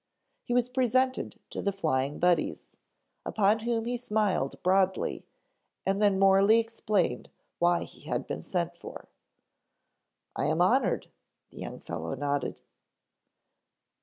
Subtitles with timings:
[0.45, 2.65] He was presented to the Flying Buddies,
[3.23, 5.27] upon whom he smiled broadly,
[5.85, 9.09] and then Morley explained why he had been sent for.
[10.35, 11.11] "I am honored,"
[11.51, 12.61] the young fellow nodded.